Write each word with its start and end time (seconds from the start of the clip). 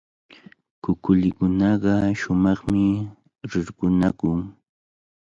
Kukulikunaqa 0.83 1.93
shumaqmi 2.19 2.83
rirqunakun. 3.51 4.39